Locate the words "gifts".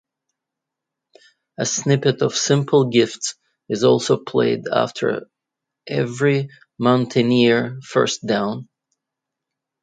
2.89-3.35